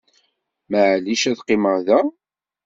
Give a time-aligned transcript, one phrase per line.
[0.71, 1.99] Maεlic ad qqimeɣ da?